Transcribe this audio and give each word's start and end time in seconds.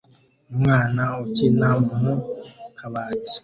Umwana 0.51 1.03
ukina 1.23 1.69
mu 2.01 2.13
kabati 2.77 3.35